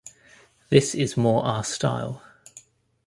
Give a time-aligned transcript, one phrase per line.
[0.69, 2.23] This is more our style.